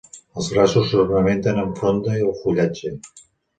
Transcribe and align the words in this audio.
Els 0.43 0.47
braços 0.53 0.87
s'ornamenten 0.93 1.61
amb 1.65 1.79
fronda 1.83 2.17
o 2.31 2.35
fullatge. 2.43 2.97